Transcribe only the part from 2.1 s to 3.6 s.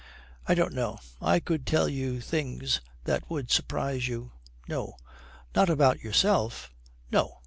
things that would